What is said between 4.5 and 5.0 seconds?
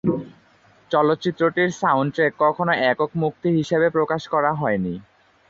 হয়নি।